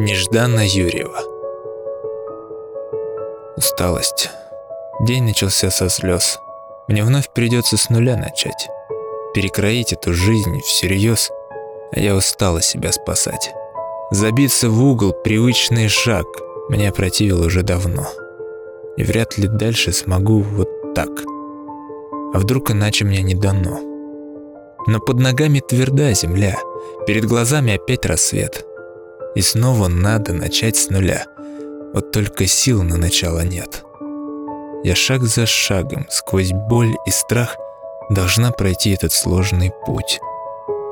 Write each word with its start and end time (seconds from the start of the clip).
Нежданно 0.00 0.66
Юрьева. 0.66 1.20
Усталость. 3.58 4.30
День 5.02 5.24
начался 5.24 5.70
со 5.70 5.90
слез. 5.90 6.38
Мне 6.88 7.04
вновь 7.04 7.28
придется 7.34 7.76
с 7.76 7.90
нуля 7.90 8.16
начать. 8.16 8.70
Перекроить 9.34 9.92
эту 9.92 10.14
жизнь 10.14 10.62
всерьез, 10.62 11.30
а 11.92 12.00
я 12.00 12.16
устала 12.16 12.62
себя 12.62 12.92
спасать. 12.92 13.52
Забиться 14.10 14.70
в 14.70 14.82
угол– 14.82 15.12
привычный 15.24 15.88
шаг, 15.88 16.24
меня 16.70 16.92
противил 16.92 17.42
уже 17.42 17.62
давно. 17.62 18.06
И 18.96 19.02
вряд 19.02 19.36
ли 19.36 19.48
дальше 19.48 19.92
смогу 19.92 20.40
вот 20.40 20.94
так. 20.94 21.10
А 22.32 22.38
вдруг 22.38 22.70
иначе 22.70 23.04
мне 23.04 23.20
не 23.20 23.34
дано? 23.34 23.80
Но 24.86 24.98
под 24.98 25.18
ногами 25.18 25.60
тверда 25.60 26.14
земля, 26.14 26.56
перед 27.06 27.26
глазами 27.26 27.74
опять 27.74 28.06
рассвет. 28.06 28.64
И 29.34 29.42
снова 29.42 29.88
надо 29.88 30.32
начать 30.32 30.76
с 30.76 30.90
нуля. 30.90 31.26
Вот 31.92 32.12
только 32.12 32.46
сил 32.46 32.82
на 32.82 32.96
начало 32.96 33.40
нет. 33.40 33.84
Я 34.82 34.94
шаг 34.94 35.22
за 35.22 35.46
шагом, 35.46 36.06
сквозь 36.08 36.52
боль 36.52 36.94
и 37.06 37.10
страх, 37.10 37.56
должна 38.10 38.50
пройти 38.50 38.92
этот 38.92 39.12
сложный 39.12 39.72
путь. 39.86 40.20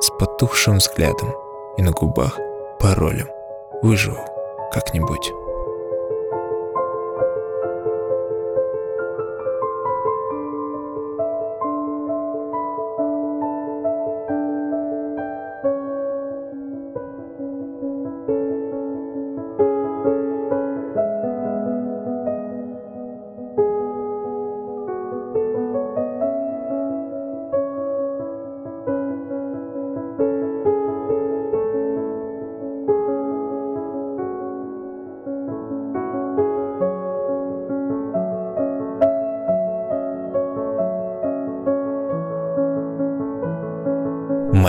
С 0.00 0.10
потухшим 0.18 0.78
взглядом 0.78 1.34
и 1.76 1.82
на 1.82 1.92
губах 1.92 2.38
паролем. 2.78 3.28
Выживу 3.82 4.24
как-нибудь. 4.72 5.32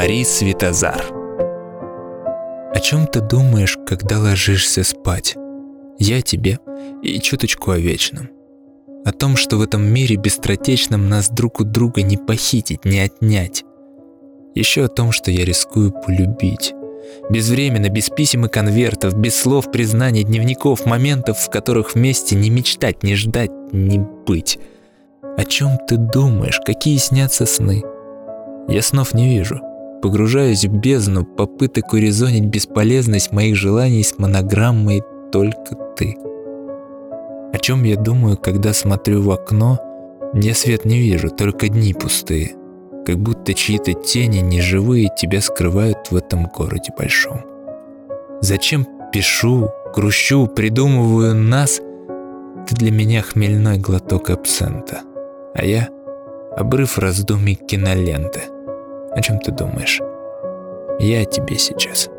Мари 0.10 0.24
Светозар 0.24 1.06
О 2.74 2.80
чем 2.80 3.06
ты 3.06 3.22
думаешь, 3.22 3.78
когда 3.86 4.18
ложишься 4.18 4.84
спать? 4.84 5.36
Я 6.00 6.24
тебе 6.24 6.58
и 7.04 7.20
чуточку 7.20 7.70
о 7.70 7.78
вечном. 7.78 8.32
О 9.06 9.12
том, 9.12 9.36
что 9.36 9.58
в 9.58 9.62
этом 9.62 9.84
мире 9.84 10.18
быстротечном 10.18 11.10
нас 11.10 11.30
друг 11.30 11.60
у 11.60 11.64
друга 11.64 12.02
не 12.02 12.18
похитить, 12.18 12.86
не 12.86 13.02
отнять. 13.02 13.64
Еще 14.56 14.86
о 14.86 14.88
том, 14.88 15.12
что 15.12 15.30
я 15.30 15.46
рискую 15.46 15.92
полюбить. 15.92 16.74
Безвременно, 17.30 17.90
без 17.90 18.10
писем 18.10 18.48
и 18.48 18.50
конвертов, 18.50 19.16
без 19.16 19.36
слов, 19.36 19.72
признаний, 19.72 20.24
дневников, 20.24 20.88
моментов, 20.88 21.38
в 21.38 21.52
которых 21.52 21.94
вместе 21.94 22.36
не 22.36 22.50
мечтать, 22.50 23.04
не 23.04 23.14
ждать, 23.14 23.52
не 23.72 24.00
быть. 24.00 24.58
О 25.38 25.46
чем 25.46 25.78
ты 25.88 25.98
думаешь? 25.98 26.60
Какие 26.66 26.98
снятся 26.98 27.46
сны? 27.46 27.84
Я 28.68 28.82
снов 28.82 29.14
не 29.14 29.38
вижу. 29.38 29.69
Погружаюсь 30.02 30.64
в 30.64 30.72
бездну 30.72 31.26
попыток 31.26 31.94
урезонить 31.94 32.46
бесполезность 32.46 33.34
моих 33.34 33.56
желаний 33.56 34.04
с 34.04 34.18
монограммой 34.18 35.04
«Только 35.32 35.76
ты». 35.98 36.16
О 37.52 37.58
чем 37.58 37.84
я 37.84 37.98
думаю, 37.98 38.38
когда 38.38 38.74
смотрю 38.74 39.22
в 39.22 39.32
окно, 39.32 39.78
я 40.34 40.54
свет 40.54 40.86
не 40.86 41.00
вижу, 41.00 41.30
только 41.30 41.68
дни 41.68 41.94
пустые, 41.94 42.52
как 43.06 43.18
будто 43.18 43.54
чьи-то 43.54 43.94
тени 43.94 44.40
неживые 44.40 45.10
тебя 45.18 45.42
скрывают 45.42 46.12
в 46.12 46.16
этом 46.16 46.46
городе 46.46 46.94
большом. 46.98 47.42
Зачем 48.42 48.88
пишу, 49.12 49.70
грущу, 49.94 50.48
придумываю 50.48 51.36
нас? 51.36 51.82
Ты 52.68 52.76
для 52.76 52.92
меня 52.92 53.22
хмельной 53.22 53.80
глоток 53.80 54.30
абсента, 54.30 55.02
а 55.56 55.66
я— 55.66 55.90
обрыв 56.56 56.98
раздумий 56.98 57.56
киноленты— 57.56 58.42
о 59.20 59.22
чем 59.22 59.40
ты 59.40 59.52
думаешь? 59.52 60.00
Я 61.00 61.22
о 61.22 61.26
тебе 61.26 61.58
сейчас. 61.58 62.10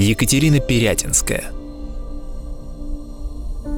Екатерина 0.00 0.60
Перятинская. 0.60 1.44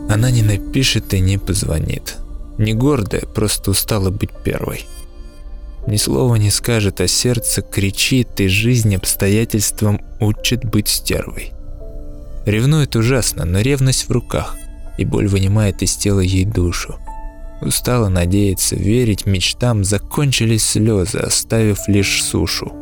Она 0.08 0.30
не 0.30 0.42
напишет 0.42 1.12
и 1.14 1.20
не 1.20 1.36
позвонит. 1.36 2.16
Не 2.58 2.74
гордая, 2.74 3.22
просто 3.22 3.72
устала 3.72 4.10
быть 4.10 4.30
первой. 4.44 4.84
Ни 5.88 5.96
слова 5.96 6.36
не 6.36 6.50
скажет, 6.50 7.00
а 7.00 7.08
сердце 7.08 7.60
кричит, 7.60 8.40
и 8.40 8.46
жизнь 8.46 8.94
обстоятельствам 8.94 10.00
учит 10.20 10.64
быть 10.64 10.86
стервой. 10.86 11.50
Ревнует 12.46 12.94
ужасно, 12.94 13.44
но 13.44 13.58
ревность 13.60 14.08
в 14.08 14.12
руках, 14.12 14.56
и 14.98 15.04
боль 15.04 15.26
вынимает 15.26 15.82
из 15.82 15.96
тела 15.96 16.20
ей 16.20 16.44
душу. 16.44 17.00
Устала 17.60 18.08
надеяться, 18.08 18.76
верить 18.76 19.26
мечтам, 19.26 19.82
закончились 19.82 20.64
слезы, 20.64 21.18
оставив 21.18 21.88
лишь 21.88 22.22
сушу. 22.22 22.72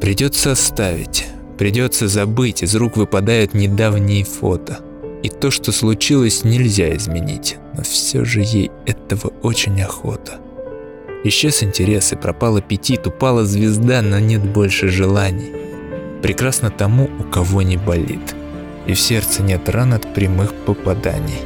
Придется 0.00 0.52
оставить, 0.52 1.26
Придется 1.58 2.06
забыть, 2.06 2.62
из 2.62 2.74
рук 2.74 2.96
выпадают 2.96 3.54
недавние 3.54 4.24
фото. 4.24 4.80
И 5.22 5.30
то, 5.30 5.50
что 5.50 5.72
случилось, 5.72 6.44
нельзя 6.44 6.94
изменить, 6.96 7.56
но 7.74 7.82
все 7.82 8.24
же 8.24 8.40
ей 8.40 8.70
этого 8.84 9.32
очень 9.42 9.80
охота. 9.80 10.38
Исчез 11.24 11.62
интерес 11.62 12.12
и 12.12 12.16
пропал 12.16 12.58
аппетит, 12.58 13.06
упала 13.06 13.44
звезда, 13.44 14.02
но 14.02 14.18
нет 14.18 14.44
больше 14.44 14.88
желаний. 14.88 15.50
Прекрасно 16.22 16.70
тому, 16.70 17.08
у 17.18 17.22
кого 17.24 17.62
не 17.62 17.78
болит. 17.78 18.34
И 18.86 18.92
в 18.92 19.00
сердце 19.00 19.42
нет 19.42 19.68
ран 19.68 19.94
от 19.94 20.14
прямых 20.14 20.52
попаданий. 20.54 21.40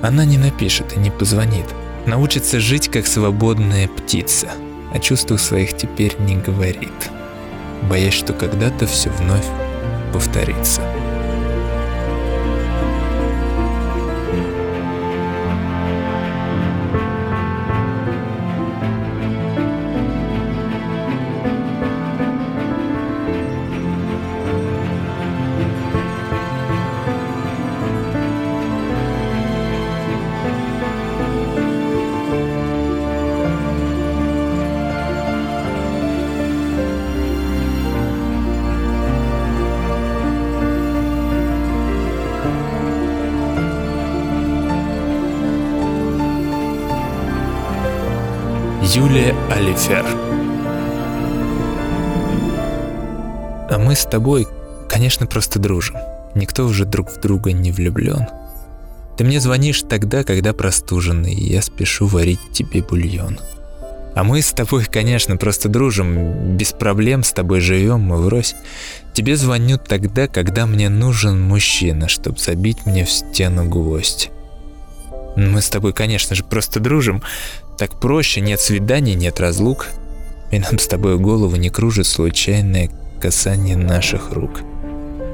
Она 0.00 0.24
не 0.24 0.38
напишет 0.38 0.96
и 0.96 1.00
не 1.00 1.10
позвонит. 1.10 1.66
Научится 2.06 2.60
жить, 2.60 2.88
как 2.88 3.06
свободная 3.06 3.88
птица. 3.88 4.48
О 4.94 4.98
чувствах 5.00 5.40
своих 5.40 5.76
теперь 5.76 6.14
не 6.20 6.36
говорит 6.36 6.92
боясь, 7.82 8.14
что 8.14 8.32
когда-то 8.32 8.86
все 8.86 9.10
вновь 9.10 9.46
повторится. 10.12 10.82
Юлия 48.94 49.34
Алифер. 49.50 50.06
А 53.68 53.76
мы 53.76 53.96
с 53.96 54.04
тобой, 54.04 54.46
конечно, 54.88 55.26
просто 55.26 55.58
дружим. 55.58 55.96
Никто 56.36 56.64
уже 56.64 56.84
друг 56.84 57.10
в 57.10 57.20
друга 57.20 57.50
не 57.50 57.72
влюблен. 57.72 58.28
Ты 59.16 59.24
мне 59.24 59.40
звонишь 59.40 59.82
тогда, 59.82 60.22
когда 60.22 60.52
простуженный, 60.52 61.34
и 61.34 61.52
я 61.52 61.60
спешу 61.60 62.06
варить 62.06 62.38
тебе 62.52 62.82
бульон. 62.82 63.40
А 64.14 64.22
мы 64.22 64.40
с 64.40 64.52
тобой, 64.52 64.84
конечно, 64.84 65.36
просто 65.38 65.68
дружим, 65.68 66.56
без 66.56 66.70
проблем 66.70 67.24
с 67.24 67.32
тобой 67.32 67.58
живем, 67.58 67.98
мы 68.02 68.18
врозь. 68.18 68.54
Тебе 69.12 69.36
звоню 69.36 69.76
тогда, 69.76 70.28
когда 70.28 70.66
мне 70.66 70.88
нужен 70.88 71.42
мужчина, 71.42 72.06
чтобы 72.06 72.38
забить 72.38 72.86
мне 72.86 73.04
в 73.04 73.10
стену 73.10 73.68
гвоздь. 73.68 74.30
Мы 75.36 75.62
с 75.62 75.68
тобой, 75.68 75.92
конечно 75.92 76.36
же, 76.36 76.44
просто 76.44 76.78
дружим. 76.78 77.22
Так 77.76 77.98
проще, 77.98 78.40
нет 78.40 78.60
свиданий, 78.60 79.14
нет 79.14 79.40
разлук. 79.40 79.88
И 80.50 80.58
нам 80.58 80.78
с 80.78 80.86
тобой 80.86 81.18
голову 81.18 81.56
не 81.56 81.70
кружит 81.70 82.06
случайное 82.06 82.90
касание 83.20 83.76
наших 83.76 84.32
рук. 84.32 84.60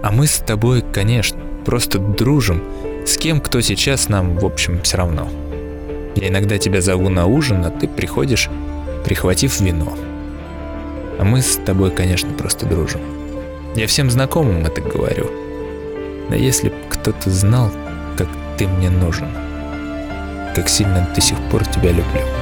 А 0.03 0.11
мы 0.11 0.27
с 0.27 0.39
тобой, 0.39 0.83
конечно, 0.83 1.39
просто 1.67 1.99
дружим. 1.99 2.63
С 3.07 3.19
кем, 3.19 3.41
кто 3.41 3.61
сейчас 3.61 4.09
нам, 4.09 4.39
в 4.39 4.47
общем, 4.47 4.81
все 4.83 4.97
равно. 4.97 5.29
Я 6.17 6.29
иногда 6.29 6.57
тебя 6.57 6.81
зову 6.81 7.11
на 7.11 7.27
ужин, 7.27 7.65
а 7.65 7.71
ты 7.71 7.87
приходишь, 7.87 8.49
прихватив 9.05 9.61
вино. 9.61 9.93
А 11.19 11.25
мы 11.25 11.43
с 11.43 11.57
тобой, 11.57 11.91
конечно, 11.91 12.33
просто 12.33 12.65
дружим. 12.65 13.03
Я 13.77 13.87
всем 13.87 14.11
знакомым 14.11 14.65
это 14.65 14.81
говорю. 14.81 15.31
Да 16.31 16.37
если 16.37 16.71
б 16.71 16.75
кто-то 16.89 17.31
знал, 17.31 17.71
как 18.17 18.29
ты 18.57 18.67
мне 18.67 18.89
нужен, 18.89 19.29
как 20.61 20.69
сильно 20.69 21.09
до 21.15 21.23
сих 21.23 21.39
пор 21.49 21.65
тебя 21.65 21.91
люблю. 21.91 22.40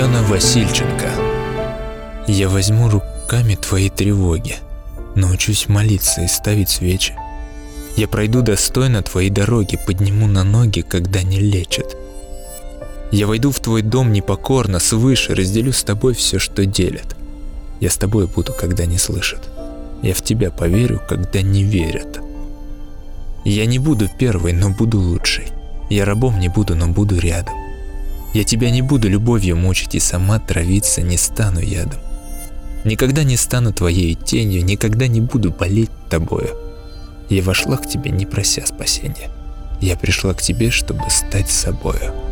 Алена 0.00 0.22
Васильченко. 0.22 1.10
Я 2.26 2.48
возьму 2.48 2.88
руками 2.88 3.54
твои 3.54 3.90
тревоги, 3.90 4.56
научусь 5.14 5.68
молиться 5.68 6.22
и 6.22 6.26
ставить 6.26 6.70
свечи. 6.70 7.12
Я 7.98 8.08
пройду 8.08 8.40
достойно 8.40 9.02
твои 9.02 9.28
дороги, 9.28 9.78
подниму 9.86 10.26
на 10.26 10.42
ноги, 10.42 10.80
когда 10.80 11.22
не 11.22 11.38
лечат. 11.38 11.98
Я 13.12 13.26
войду 13.26 13.50
в 13.50 13.60
твой 13.60 13.82
дом 13.82 14.10
непокорно, 14.10 14.78
свыше, 14.78 15.34
разделю 15.34 15.74
с 15.74 15.84
тобой 15.84 16.14
все, 16.14 16.38
что 16.38 16.64
делят. 16.64 17.14
Я 17.80 17.90
с 17.90 17.98
тобой 17.98 18.26
буду, 18.26 18.54
когда 18.58 18.86
не 18.86 18.96
слышат. 18.96 19.50
Я 20.00 20.14
в 20.14 20.22
тебя 20.22 20.50
поверю, 20.50 21.02
когда 21.06 21.42
не 21.42 21.62
верят. 21.62 22.20
Я 23.44 23.66
не 23.66 23.78
буду 23.78 24.08
первой, 24.18 24.54
но 24.54 24.70
буду 24.70 24.98
лучшей. 24.98 25.48
Я 25.90 26.06
рабом 26.06 26.40
не 26.40 26.48
буду, 26.48 26.74
но 26.74 26.88
буду 26.88 27.18
рядом. 27.18 27.69
Я 28.32 28.44
тебя 28.44 28.70
не 28.70 28.82
буду 28.82 29.08
любовью 29.08 29.56
мучить 29.56 29.94
и 29.94 30.00
сама 30.00 30.38
травиться 30.38 31.02
не 31.02 31.16
стану 31.16 31.60
ядом. 31.60 32.00
Никогда 32.84 33.24
не 33.24 33.36
стану 33.36 33.72
твоей 33.72 34.14
тенью, 34.14 34.64
никогда 34.64 35.06
не 35.06 35.20
буду 35.20 35.50
болеть 35.50 35.90
тобою. 36.08 36.56
Я 37.28 37.42
вошла 37.42 37.76
к 37.76 37.88
тебе, 37.88 38.10
не 38.10 38.26
прося 38.26 38.64
спасения. 38.66 39.30
Я 39.80 39.96
пришла 39.96 40.34
к 40.34 40.42
тебе, 40.42 40.70
чтобы 40.70 41.10
стать 41.10 41.50
собою. 41.50 42.29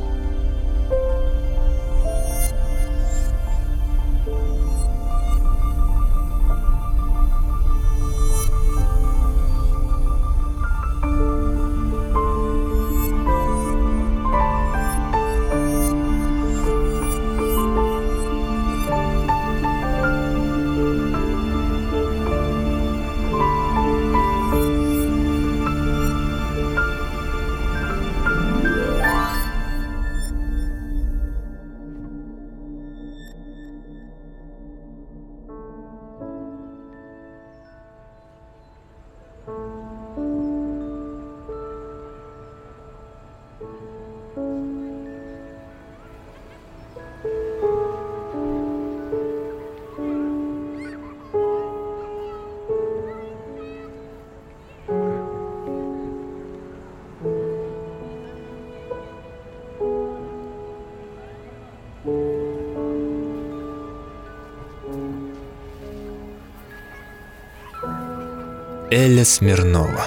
Эля 68.91 69.23
Смирнова. 69.23 70.07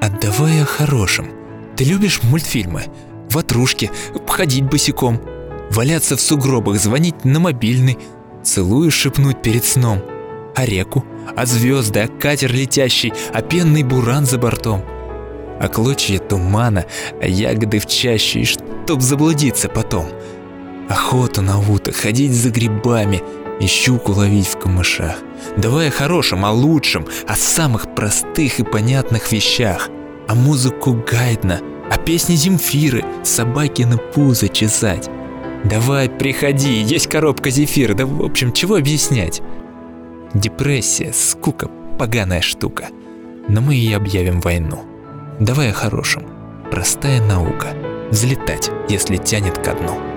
А 0.00 0.08
давай 0.08 0.62
о 0.62 0.64
хорошем. 0.64 1.32
Ты 1.76 1.82
любишь 1.82 2.22
мультфильмы? 2.22 2.84
Ватрушки, 3.30 3.90
ходить 4.28 4.62
босиком, 4.62 5.20
валяться 5.70 6.16
в 6.16 6.20
сугробах, 6.20 6.78
звонить 6.78 7.24
на 7.24 7.40
мобильный, 7.40 7.98
целую 8.44 8.92
шепнуть 8.92 9.42
перед 9.42 9.64
сном. 9.64 10.00
А 10.54 10.66
реку, 10.66 11.04
а 11.34 11.44
звезды, 11.44 12.00
а 12.00 12.06
катер 12.06 12.52
летящий, 12.52 13.12
а 13.34 13.42
пенный 13.42 13.82
буран 13.82 14.24
за 14.24 14.38
бортом. 14.38 14.84
А 15.58 15.66
клочья 15.66 16.20
тумана, 16.20 16.86
а 17.20 17.26
ягоды 17.26 17.80
в 17.80 17.86
чаще, 17.86 18.42
и 18.42 18.44
чтоб 18.44 19.00
заблудиться 19.00 19.68
потом. 19.68 20.06
Охоту 20.88 21.42
на 21.42 21.58
уток, 21.58 21.96
ходить 21.96 22.32
за 22.32 22.50
грибами— 22.50 23.20
и 23.62 23.66
щуку 23.66 24.12
ловить 24.12 24.48
в 24.48 24.58
камышах. 24.58 25.16
Давай 25.56 25.88
о 25.88 25.92
хорошем, 25.92 26.44
о 26.44 26.50
лучшем, 26.50 27.06
о 27.28 27.36
самых 27.36 27.94
простых 27.94 28.58
и 28.58 28.64
понятных 28.64 29.30
вещах. 29.30 29.88
О 30.28 30.34
музыку 30.34 31.00
Гайдна, 31.08 31.60
о 31.90 31.96
песне 31.96 32.36
Земфиры, 32.36 33.04
собаки 33.22 33.82
на 33.82 33.98
пузо 33.98 34.48
чесать. 34.48 35.08
Давай, 35.64 36.08
приходи, 36.08 36.82
есть 36.82 37.06
коробка 37.06 37.50
зефира, 37.50 37.94
да 37.94 38.04
в 38.04 38.24
общем, 38.24 38.52
чего 38.52 38.74
объяснять? 38.74 39.40
Депрессия, 40.34 41.12
скука, 41.12 41.68
поганая 41.98 42.40
штука. 42.40 42.88
Но 43.48 43.60
мы 43.60 43.76
и 43.76 43.92
объявим 43.92 44.40
войну. 44.40 44.82
Давай 45.38 45.70
о 45.70 45.72
хорошем. 45.72 46.24
Простая 46.70 47.20
наука. 47.20 47.68
Взлетать, 48.10 48.70
если 48.88 49.18
тянет 49.18 49.58
ко 49.58 49.74
дну. 49.74 50.11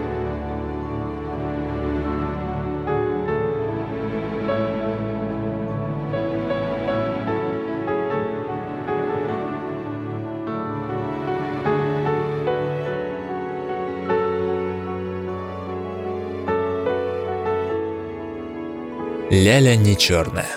Ляля 19.35 19.75
не 19.75 19.97
черная. 19.97 20.47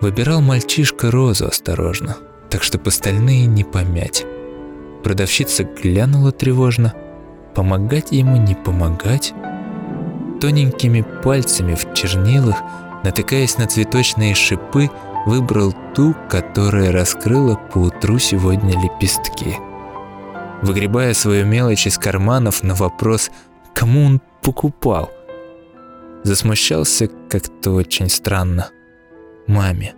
Выбирал 0.00 0.40
мальчишка 0.40 1.10
розу 1.10 1.48
осторожно, 1.48 2.16
так 2.48 2.62
что 2.62 2.80
остальные 2.82 3.44
не 3.44 3.62
помять. 3.62 4.24
Продавщица 5.04 5.64
глянула 5.64 6.32
тревожно. 6.32 6.94
Помогать 7.54 8.12
ему 8.12 8.36
не 8.36 8.54
помогать. 8.54 9.34
Тоненькими 10.40 11.04
пальцами 11.22 11.74
в 11.74 11.92
чернилах, 11.92 12.56
натыкаясь 13.04 13.58
на 13.58 13.66
цветочные 13.66 14.34
шипы, 14.34 14.88
выбрал 15.26 15.74
ту, 15.94 16.16
которая 16.30 16.90
раскрыла 16.90 17.56
поутру 17.56 18.18
сегодня 18.18 18.80
лепестки. 18.80 19.58
Выгребая 20.62 21.12
свою 21.12 21.44
мелочь 21.44 21.86
из 21.86 21.98
карманов 21.98 22.62
на 22.62 22.74
вопрос, 22.74 23.30
кому 23.74 24.06
он 24.06 24.22
покупал– 24.40 25.10
Засмущался 26.22 27.08
как-то 27.28 27.72
очень 27.72 28.08
странно. 28.08 28.70
Маме. 29.46 29.94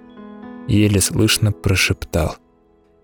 еле 0.69 1.01
слышно 1.01 1.53
прошептал. 1.53 2.37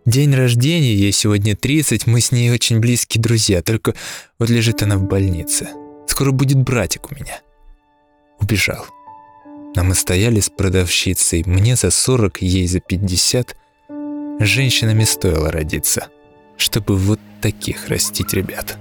День 0.06 0.34
рождения, 0.34 0.94
ей 0.94 1.12
сегодня 1.12 1.54
30, 1.54 2.06
мы 2.06 2.20
с 2.20 2.32
ней 2.32 2.50
очень 2.50 2.78
близкие 2.78 3.20
друзья, 3.20 3.60
только 3.60 3.94
вот 4.38 4.48
лежит 4.48 4.82
она 4.82 4.96
в 4.96 5.02
больнице. 5.02 5.68
Скоро 6.06 6.30
будет 6.30 6.58
братик 6.58 7.10
у 7.10 7.14
меня. 7.14 7.40
Убежал. 8.40 8.86
А 9.76 9.82
мы 9.82 9.94
стояли 9.94 10.40
с 10.40 10.48
продавщицей, 10.48 11.42
мне 11.44 11.76
за 11.76 11.90
40, 11.90 12.40
ей 12.40 12.66
за 12.66 12.80
50. 12.80 13.56
Женщинами 14.40 15.04
стоило 15.04 15.52
родиться, 15.52 16.08
чтобы 16.56 16.96
вот 16.96 17.20
таких 17.42 17.88
растить 17.88 18.32
ребят. 18.32 18.78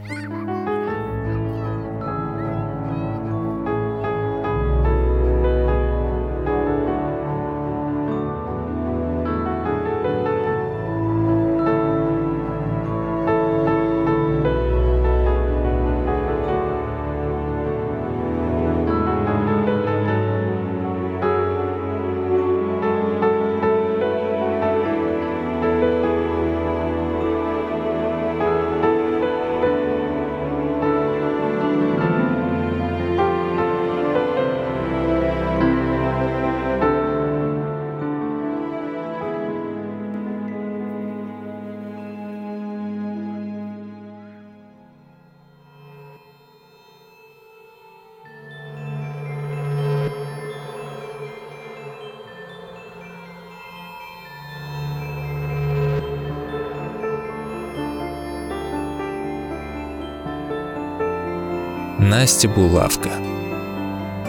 Настя 62.10 62.48
Булавка. 62.48 63.10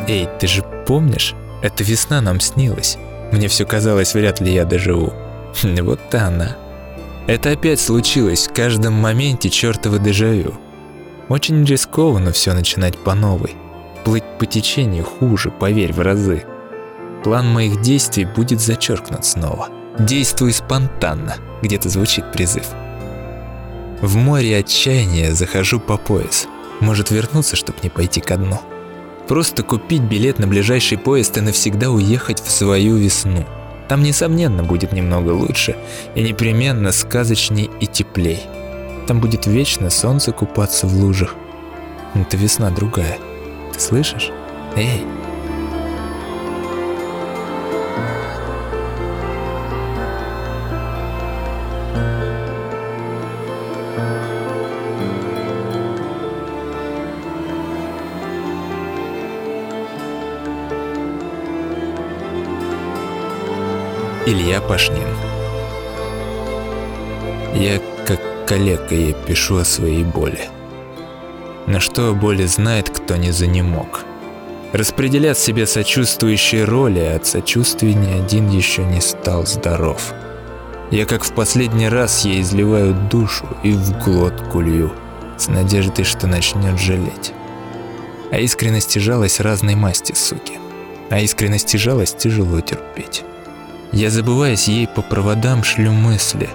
Эй, 0.08 0.28
ты 0.40 0.48
же 0.48 0.64
помнишь? 0.84 1.34
Эта 1.62 1.84
весна 1.84 2.20
нам 2.20 2.40
снилась. 2.40 2.98
Мне 3.30 3.46
все 3.46 3.64
казалось, 3.64 4.14
вряд 4.14 4.40
ли 4.40 4.52
я 4.52 4.64
доживу. 4.64 5.12
Вот 5.62 6.12
она. 6.12 6.56
Это 7.28 7.52
опять 7.52 7.78
случилось 7.80 8.48
в 8.48 8.52
каждом 8.52 8.94
моменте 8.94 9.48
чертова 9.48 10.00
дежавю. 10.00 10.54
Очень 11.28 11.64
рискованно 11.64 12.32
все 12.32 12.52
начинать 12.52 12.98
по 12.98 13.14
новой. 13.14 13.54
Плыть 14.04 14.24
по 14.40 14.46
течению 14.46 15.04
хуже, 15.04 15.52
поверь, 15.52 15.92
в 15.92 16.00
разы. 16.00 16.44
План 17.22 17.48
моих 17.48 17.80
действий 17.80 18.24
будет 18.24 18.60
зачеркнут 18.60 19.24
снова. 19.24 19.68
Действуй 20.00 20.52
спонтанно, 20.52 21.36
где-то 21.62 21.88
звучит 21.90 22.32
призыв. 22.32 22.66
В 24.00 24.16
море 24.16 24.56
отчаяния 24.56 25.32
захожу 25.32 25.78
по 25.78 25.96
пояс– 25.96 26.48
может 26.80 27.10
вернуться, 27.10 27.56
чтобы 27.56 27.78
не 27.82 27.90
пойти 27.90 28.20
ко 28.20 28.36
дну. 28.36 28.60
Просто 29.26 29.62
купить 29.62 30.02
билет 30.02 30.38
на 30.38 30.46
ближайший 30.46 30.98
поезд 30.98 31.36
и 31.36 31.40
навсегда 31.40 31.90
уехать 31.90 32.40
в 32.40 32.50
свою 32.50 32.96
весну. 32.96 33.44
Там, 33.88 34.02
несомненно, 34.02 34.62
будет 34.62 34.92
немного 34.92 35.30
лучше 35.30 35.76
и 36.14 36.22
непременно 36.22 36.92
сказочней 36.92 37.70
и 37.80 37.86
теплей. 37.86 38.40
Там 39.06 39.20
будет 39.20 39.46
вечно 39.46 39.90
солнце 39.90 40.32
купаться 40.32 40.86
в 40.86 40.94
лужах. 40.94 41.34
Это 42.14 42.36
весна 42.36 42.70
другая. 42.70 43.18
Ты 43.72 43.80
слышишь? 43.80 44.30
Эй! 44.76 45.04
Илья 64.30 64.60
Пашнин. 64.60 65.08
Я 67.54 67.80
как 68.04 68.20
коллега 68.46 68.94
ей 68.94 69.16
пишу 69.26 69.56
о 69.56 69.64
своей 69.64 70.04
боли. 70.04 70.50
На 71.66 71.80
что 71.80 72.10
о 72.10 72.12
боли 72.12 72.44
знает, 72.44 72.90
кто 72.90 73.16
не 73.16 73.30
занемог. 73.30 74.04
Распределят 74.74 75.38
себе 75.38 75.66
сочувствующие 75.66 76.64
роли, 76.64 76.98
а 76.98 77.16
от 77.16 77.26
сочувствия 77.26 77.94
ни 77.94 78.20
один 78.20 78.50
еще 78.50 78.84
не 78.84 79.00
стал 79.00 79.46
здоров. 79.46 80.12
Я 80.90 81.06
как 81.06 81.24
в 81.24 81.32
последний 81.32 81.88
раз 81.88 82.26
ей 82.26 82.42
изливаю 82.42 82.92
душу 83.10 83.46
и 83.62 83.72
в 83.72 84.04
глотку 84.04 84.60
лью, 84.60 84.92
с 85.38 85.48
надеждой, 85.48 86.04
что 86.04 86.26
начнет 86.26 86.78
жалеть. 86.78 87.32
А 88.30 88.38
искренность 88.38 88.94
и 88.94 89.00
жалость 89.00 89.40
разной 89.40 89.74
масти, 89.74 90.12
суки. 90.12 90.58
А 91.08 91.18
искренность 91.18 91.74
и 91.74 91.78
жалость 91.78 92.18
тяжело 92.18 92.60
терпеть. 92.60 93.24
Я, 93.92 94.10
забываясь 94.10 94.68
ей 94.68 94.86
по 94.86 95.02
проводам, 95.02 95.64
шлю 95.64 95.92
мысли 95.92 96.48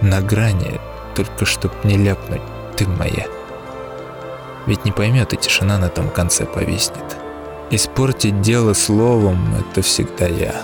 на 0.00 0.20
грани, 0.20 0.80
только 1.14 1.44
чтоб 1.44 1.72
не 1.84 1.96
ляпнуть 1.96 2.42
«ты 2.76 2.86
моя». 2.86 3.26
Ведь 4.66 4.84
не 4.84 4.92
поймет, 4.92 5.32
и 5.32 5.36
тишина 5.36 5.78
на 5.78 5.88
том 5.88 6.10
конце 6.10 6.44
повиснет. 6.44 7.16
Испортить 7.70 8.40
дело 8.40 8.72
словом– 8.72 9.54
это 9.58 9.82
всегда 9.82 10.26
я. 10.26 10.54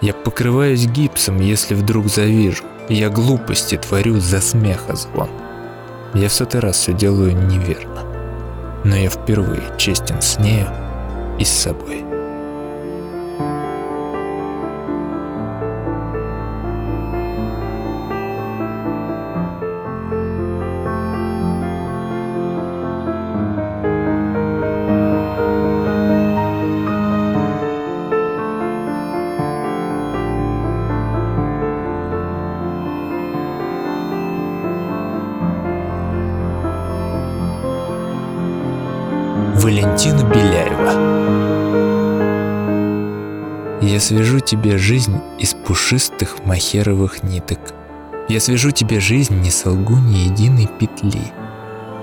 Я 0.00 0.14
покрываюсь 0.14 0.86
гипсом, 0.86 1.40
если 1.40 1.74
вдруг 1.74 2.06
завижу. 2.08 2.64
Я 2.88 3.08
глупости 3.10 3.76
творю 3.76 4.18
за 4.18 4.40
смеха 4.40 4.96
звон. 4.96 5.30
Я 6.14 6.28
в 6.28 6.32
сотый 6.32 6.60
раз 6.60 6.76
все 6.76 6.92
делаю 6.92 7.36
неверно. 7.36 8.02
Но 8.84 8.96
я 8.96 9.10
впервые 9.10 9.62
честен 9.76 10.20
с 10.20 10.38
нею 10.38 10.68
и 11.38 11.44
с 11.44 11.50
собой. 11.50 12.09
Валентина 40.00 40.22
Беляева 40.32 40.92
Я 43.82 44.00
свяжу 44.00 44.40
тебе 44.40 44.78
жизнь 44.78 45.20
из 45.38 45.52
пушистых 45.52 46.42
махеровых 46.46 47.22
ниток. 47.22 47.58
Я 48.30 48.40
свяжу 48.40 48.70
тебе 48.70 48.98
жизнь, 48.98 49.38
не 49.40 49.50
солгу 49.50 49.98
ни 49.98 50.20
единой 50.20 50.70
петли. 50.78 51.20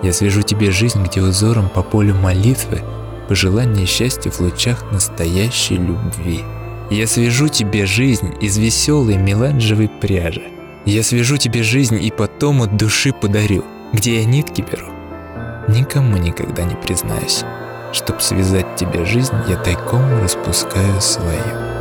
Я 0.03 0.13
свяжу 0.13 0.43
тебе 0.43 0.69
жизнь, 0.69 1.03
где 1.03 1.21
узором 1.21 1.69
по 1.69 1.81
полю 1.81 2.13
молитвы 2.13 2.83
пожелание 3.27 3.87
счастья 3.87 4.29
в 4.29 4.39
лучах 4.41 4.91
настоящей 4.91 5.77
любви. 5.77 6.43
Я 6.91 7.07
свяжу 7.07 7.47
тебе 7.47 7.87
жизнь 7.87 8.35
из 8.39 8.59
веселой 8.59 9.17
меланжевой 9.17 9.89
пряжи. 9.89 10.43
Я 10.85 11.01
свяжу 11.01 11.37
тебе 11.37 11.63
жизнь 11.63 11.99
и 11.99 12.11
потом 12.11 12.61
от 12.61 12.77
души 12.77 13.11
подарю, 13.11 13.65
где 13.91 14.19
я 14.19 14.25
нитки 14.25 14.61
беру, 14.61 14.91
Никому 15.67 16.17
никогда 16.17 16.63
не 16.63 16.75
признаюсь. 16.75 17.43
Чтоб 17.97 18.21
связать 18.21 18.75
тебе 18.75 19.05
жизнь, 19.05 19.33
я 19.49 19.55
тайком 19.55 20.21
распускаю 20.21 21.01
свою. 21.01 21.76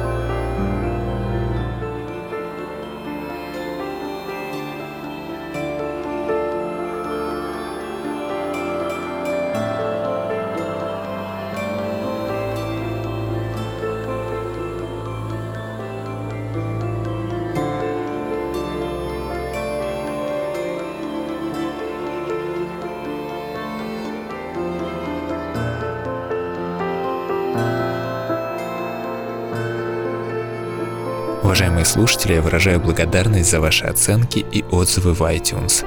Уважаемые 31.56 31.86
слушатели, 31.86 32.34
я 32.34 32.42
выражаю 32.42 32.80
благодарность 32.80 33.50
за 33.50 33.60
ваши 33.60 33.86
оценки 33.86 34.44
и 34.52 34.62
отзывы 34.64 35.14
в 35.14 35.22
iTunes. 35.22 35.86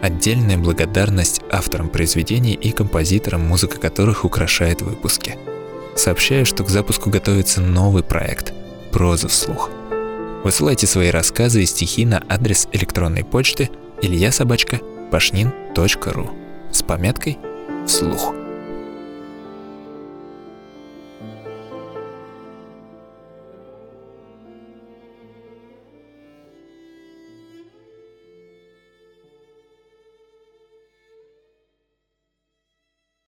Отдельная 0.00 0.56
благодарность 0.56 1.42
авторам 1.50 1.90
произведений 1.90 2.54
и 2.54 2.70
композиторам, 2.70 3.42
музыка 3.42 3.78
которых 3.78 4.24
украшает 4.24 4.80
выпуски. 4.80 5.36
Сообщаю, 5.94 6.46
что 6.46 6.64
к 6.64 6.70
запуску 6.70 7.10
готовится 7.10 7.60
новый 7.60 8.02
проект 8.02 8.54
«Проза 8.92 9.28
вслух». 9.28 9.68
Высылайте 10.42 10.86
свои 10.86 11.10
рассказы 11.10 11.64
и 11.64 11.66
стихи 11.66 12.06
на 12.06 12.22
адрес 12.26 12.66
электронной 12.72 13.22
почты 13.22 13.68
илья 14.00 14.32
собачка 14.32 14.80
пашнин.ру 15.10 16.30
с 16.72 16.82
пометкой 16.82 17.36
«Вслух». 17.86 18.39